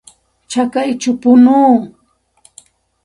Chakayćhaw 0.51 1.15
punuu. 1.21 1.77